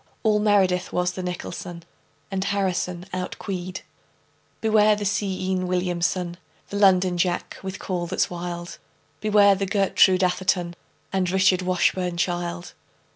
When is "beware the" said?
4.59-5.05, 9.19-9.67